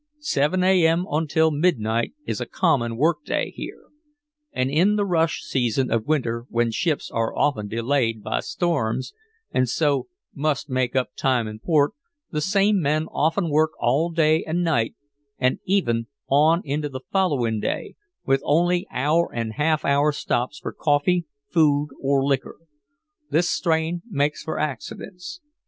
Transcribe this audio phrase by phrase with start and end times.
[0.17, 0.83] Seven a.
[0.83, 1.05] m.
[1.11, 3.83] until midnight is a common work day here,
[4.51, 9.13] and in the rush season of winter when ships are often delayed by storms
[9.51, 11.91] and so must make up time in port,
[12.31, 14.95] the same men often work all day and night
[15.37, 17.93] and even on into the following day,
[18.25, 22.57] with only hour and half hour stops for coffee, food or liquor.
[23.29, 25.41] This strain makes for accidents.